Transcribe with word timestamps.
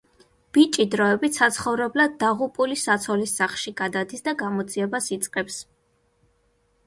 ბიჭი 0.57 0.85
დროებით 0.93 1.35
საცხოვრებლად 1.39 2.15
დაღუპული 2.23 2.77
საცოლის 2.85 3.35
სახლში 3.41 3.73
გადადის 3.81 4.25
და 4.29 4.33
გამოძიებას 4.39 5.11
იწყებს. 5.19 5.61